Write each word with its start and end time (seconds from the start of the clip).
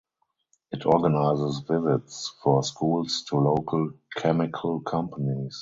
It 0.71 0.87
organises 0.87 1.59
visits 1.59 2.33
for 2.41 2.63
schools 2.63 3.21
to 3.27 3.37
local 3.37 3.91
chemical 4.17 4.79
companies. 4.79 5.49